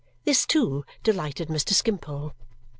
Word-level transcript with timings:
This, 0.23 0.47
too, 0.47 0.83
delighted 1.03 1.47
Mr. 1.49 1.73
Skimpole. 1.73 2.33